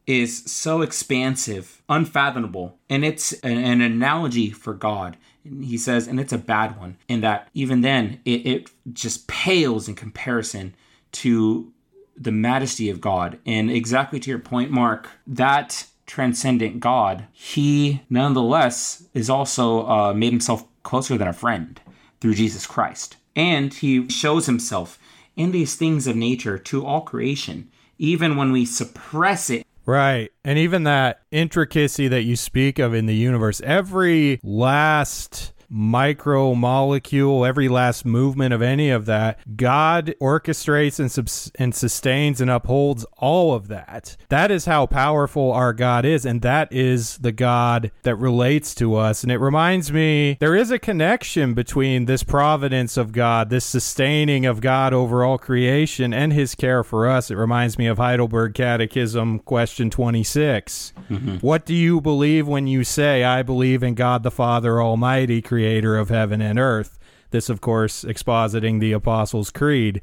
is 0.07 0.51
so 0.51 0.81
expansive, 0.81 1.83
unfathomable, 1.91 2.79
and 2.89 3.05
it's 3.05 3.35
an, 3.41 3.59
an 3.59 3.83
analogy 3.83 4.51
for 4.51 4.73
God. 4.73 5.19
He 5.45 5.79
says, 5.79 6.07
and 6.07 6.21
it's 6.21 6.33
a 6.33 6.39
bad 6.39 6.79
one, 6.79 6.97
in 7.09 7.21
that 7.23 7.49
even 7.55 7.81
then 7.81 8.21
it, 8.25 8.47
it 8.47 8.71
just 8.93 9.27
pales 9.27 9.89
in 9.89 9.95
comparison 9.95 10.75
to 11.13 11.73
the 12.17 12.33
majesty 12.33 12.91
of 12.91 13.01
God. 13.01 13.39
And 13.47 13.71
exactly 13.71 14.21
to 14.21 14.31
your 14.31 14.39
point, 14.39 14.71
Mark, 14.71 15.09
that 15.27 15.87
transcendent 16.07 16.81
God, 16.81 17.27
he 17.33 18.03
nonetheless 18.11 19.05
is 19.15 19.31
also 19.31 19.87
uh, 19.89 20.13
made 20.13 20.33
himself 20.33 20.65
closer 20.83 21.17
than 21.17 21.29
a 21.29 21.33
friend 21.33 21.81
through 22.21 22.35
Jesus 22.35 22.67
Christ. 22.67 23.17
And 23.37 23.73
he 23.73 24.09
shows 24.09 24.47
himself 24.47 24.99
in 25.37 25.53
these 25.53 25.77
things 25.77 26.07
of 26.07 26.17
nature 26.17 26.59
to 26.59 26.85
all 26.85 27.01
creation, 27.03 27.71
even 27.97 28.37
when 28.37 28.53
we 28.53 28.67
suppress 28.67 29.49
it 29.51 29.67
Right. 29.87 30.31
And 30.45 30.59
even 30.59 30.85
that 30.85 31.21
intricacy 31.31 32.09
that 32.09 32.23
you 32.23 32.37
speak 32.37 32.79
of 32.79 32.95
in 32.95 33.07
the 33.07 33.15
universe, 33.15 33.61
every 33.63 34.41
last 34.43 35.53
micro 35.71 36.55
molecule, 36.55 37.47
every 37.47 37.69
last 37.69 38.05
movement 38.05 38.53
of 38.53 38.61
any 38.61 38.91
of 38.91 39.07
that, 39.07 39.39
God 39.57 40.15
orchestrates 40.21 40.99
and, 40.99 41.11
subs- 41.11 41.53
and 41.55 41.75
sustains 41.75 42.41
and 42.41 42.51
upholds 42.51 43.07
all 43.17 43.55
of 43.55 43.69
that. 43.69 44.17
That 44.29 44.51
is 44.51 44.65
how 44.65 44.87
powerful 44.87 45.53
our 45.53 45.73
God 45.73 46.05
is, 46.05 46.27
and 46.27 46.43
that 46.43 46.73
is 46.73 47.19
the 47.19 47.33
God 47.33 47.93
that 48.03 48.17
relates 48.17 48.75
to 48.77 48.97
us. 48.97 49.23
And 49.23 49.31
it 49.31 49.39
reminds 49.39 49.93
me 49.93 50.37
there 50.41 50.57
is 50.57 50.73
a 50.73 50.79
connection 50.79 51.55
between 51.55 52.07
this 52.07 52.25
providence 52.25 52.97
of 52.97 53.13
God, 53.13 53.49
this 53.49 53.65
sustaining 53.65 54.45
of 54.45 54.61
God 54.61 54.93
over 54.93 55.25
all 55.25 55.39
creation, 55.39 56.13
and 56.13 56.33
his 56.33 56.57
care 56.57 56.83
for 56.83 57.09
us. 57.09 57.31
It 57.31 57.37
reminds 57.37 57.79
me 57.79 57.87
of 57.87 57.99
Heidelberg 57.99 58.55
Catechism, 58.55 59.39
question 59.41 59.89
26. 59.89 60.93
Mm-hmm. 61.09 61.37
What 61.37 61.65
do 61.65 61.75
you 61.75 62.01
believe 62.01 62.49
when 62.49 62.67
you 62.67 62.83
say, 62.83 63.23
I 63.23 63.43
believe 63.43 63.85
in 63.85 63.95
God 63.95 64.25
the 64.25 64.31
Father 64.33 64.83
Almighty, 64.83 65.41
creator 65.41 65.60
of 65.67 66.09
heaven 66.09 66.41
and 66.41 66.59
earth. 66.59 66.99
This, 67.31 67.49
of 67.49 67.61
course, 67.61 68.05
expositing 68.05 68.81
the 68.81 68.93
Apostles' 68.93 69.51
Creed. 69.51 70.03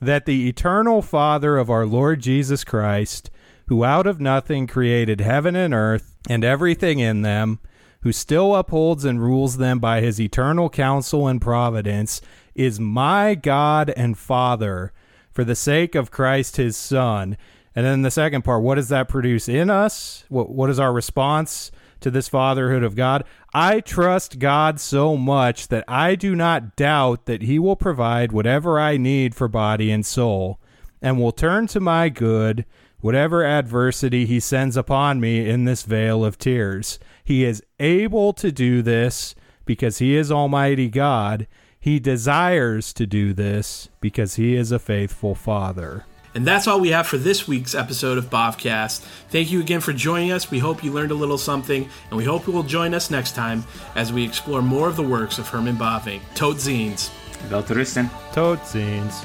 That 0.00 0.26
the 0.26 0.48
eternal 0.48 1.02
Father 1.02 1.56
of 1.56 1.70
our 1.70 1.86
Lord 1.86 2.20
Jesus 2.20 2.64
Christ, 2.64 3.30
who 3.68 3.84
out 3.84 4.06
of 4.06 4.20
nothing 4.20 4.66
created 4.66 5.20
heaven 5.20 5.56
and 5.56 5.72
earth 5.72 6.16
and 6.28 6.44
everything 6.44 6.98
in 6.98 7.22
them, 7.22 7.60
who 8.02 8.12
still 8.12 8.54
upholds 8.54 9.04
and 9.04 9.22
rules 9.22 9.56
them 9.56 9.78
by 9.78 10.00
his 10.00 10.20
eternal 10.20 10.68
counsel 10.68 11.26
and 11.26 11.40
providence, 11.40 12.20
is 12.54 12.78
my 12.78 13.34
God 13.34 13.90
and 13.96 14.18
Father, 14.18 14.92
for 15.32 15.42
the 15.42 15.56
sake 15.56 15.94
of 15.94 16.10
Christ 16.10 16.56
his 16.56 16.76
Son. 16.76 17.36
And 17.74 17.86
then 17.86 18.02
the 18.02 18.10
second 18.10 18.42
part, 18.42 18.62
what 18.62 18.76
does 18.76 18.90
that 18.90 19.08
produce 19.08 19.48
in 19.48 19.70
us? 19.70 20.24
What 20.28 20.50
what 20.50 20.70
is 20.70 20.78
our 20.78 20.92
response? 20.92 21.72
To 22.04 22.10
this 22.10 22.28
fatherhood 22.28 22.84
of 22.84 22.94
God. 22.94 23.24
I 23.54 23.80
trust 23.80 24.38
God 24.38 24.78
so 24.78 25.16
much 25.16 25.68
that 25.68 25.84
I 25.88 26.14
do 26.14 26.36
not 26.36 26.76
doubt 26.76 27.24
that 27.24 27.42
He 27.42 27.58
will 27.58 27.76
provide 27.76 28.30
whatever 28.30 28.78
I 28.78 28.98
need 28.98 29.34
for 29.34 29.48
body 29.48 29.90
and 29.90 30.04
soul, 30.04 30.60
and 31.00 31.18
will 31.18 31.32
turn 31.32 31.66
to 31.68 31.80
my 31.80 32.10
good 32.10 32.66
whatever 33.00 33.44
adversity 33.44 34.26
He 34.26 34.38
sends 34.38 34.76
upon 34.76 35.18
me 35.18 35.48
in 35.48 35.64
this 35.64 35.82
vale 35.82 36.24
of 36.24 36.38
tears. 36.38 36.98
He 37.24 37.42
is 37.42 37.62
able 37.80 38.34
to 38.34 38.52
do 38.52 38.82
this 38.82 39.34
because 39.64 39.96
He 39.96 40.14
is 40.14 40.30
Almighty 40.30 40.90
God. 40.90 41.46
He 41.80 41.98
desires 41.98 42.92
to 42.94 43.06
do 43.06 43.32
this 43.32 43.88
because 44.02 44.36
He 44.36 44.56
is 44.56 44.72
a 44.72 44.78
faithful 44.78 45.34
Father. 45.34 46.04
And 46.34 46.44
that's 46.44 46.66
all 46.66 46.80
we 46.80 46.90
have 46.90 47.06
for 47.06 47.16
this 47.16 47.46
week's 47.46 47.74
episode 47.74 48.18
of 48.18 48.28
Bavcast. 48.28 49.00
Thank 49.30 49.52
you 49.52 49.60
again 49.60 49.80
for 49.80 49.92
joining 49.92 50.32
us. 50.32 50.50
We 50.50 50.58
hope 50.58 50.82
you 50.82 50.92
learned 50.92 51.12
a 51.12 51.14
little 51.14 51.38
something, 51.38 51.88
and 52.10 52.16
we 52.16 52.24
hope 52.24 52.46
you 52.46 52.52
will 52.52 52.64
join 52.64 52.92
us 52.92 53.10
next 53.10 53.34
time 53.34 53.64
as 53.94 54.12
we 54.12 54.24
explore 54.24 54.60
more 54.60 54.88
of 54.88 54.96
the 54.96 55.02
works 55.02 55.38
of 55.38 55.48
Herman 55.48 55.76
Bavinck. 55.76 56.20
Tot 56.34 56.56
Zines. 56.56 57.10
Welterusten. 57.48 58.10
Tot 58.32 58.58
Zines. 58.62 59.24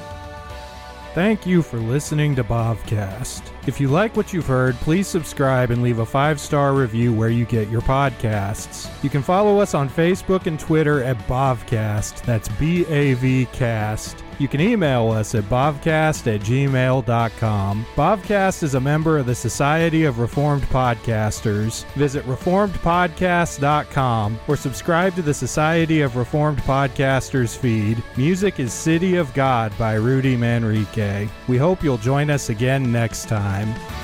Thank 1.15 1.47
you 1.47 1.63
for 1.63 1.79
listening 1.79 2.35
to 2.35 2.43
Bavcast. 2.43 3.41
If 3.69 3.79
you 3.79 3.87
like 3.87 4.17
what 4.17 4.33
you've 4.33 4.47
heard, 4.47 4.73
please 4.77 5.07
subscribe 5.07 5.69
and 5.69 5.83
leave 5.83 5.99
a 5.99 6.05
five 6.05 6.39
star 6.39 6.73
review 6.73 7.13
where 7.13 7.29
you 7.29 7.45
get 7.45 7.69
your 7.69 7.81
podcasts. 7.81 8.89
You 9.03 9.11
can 9.11 9.21
follow 9.21 9.59
us 9.59 9.75
on 9.75 9.87
Facebook 9.87 10.47
and 10.47 10.59
Twitter 10.59 11.03
at 11.03 11.19
Bavcast. 11.27 12.23
That's 12.23 12.49
B 12.49 12.83
A 12.87 13.13
V 13.13 13.45
Cast. 13.53 14.23
You 14.39 14.47
can 14.47 14.59
email 14.61 15.11
us 15.11 15.35
at 15.35 15.43
bavcast 15.43 16.33
at 16.33 16.41
gmail.com. 16.41 17.85
Bavcast 17.95 18.63
is 18.63 18.73
a 18.73 18.79
member 18.79 19.17
of 19.17 19.25
the 19.25 19.35
Society 19.35 20.05
of 20.05 20.19
Reformed 20.19 20.63
Podcasters. 20.63 21.83
Visit 21.95 22.25
reformedpodcast.com 22.25 24.39
or 24.47 24.55
subscribe 24.55 25.13
to 25.15 25.21
the 25.21 25.33
Society 25.33 25.99
of 26.01 26.15
Reformed 26.15 26.59
Podcasters 26.59 27.57
feed. 27.57 28.01
Music 28.15 28.61
is 28.61 28.71
City 28.71 29.17
of 29.17 29.33
God 29.33 29.77
by 29.77 29.95
Rudy 29.95 30.37
Manrique. 30.37 31.27
We 31.49 31.57
hope 31.57 31.83
you'll 31.83 31.97
join 31.97 32.29
us 32.29 32.47
again 32.47 32.93
next 32.93 33.27
time. 33.59 33.98